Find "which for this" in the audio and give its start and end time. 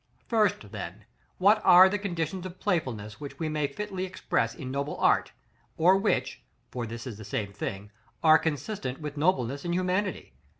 5.95-7.05